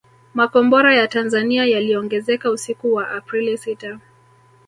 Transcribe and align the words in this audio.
Makombora 0.33 0.95
ya 0.95 1.07
Tanzania 1.07 1.65
yaliongezeka 1.65 2.51
usiku 2.51 2.93
wa 2.93 3.11
Aprili 3.11 3.57
sita 3.57 3.99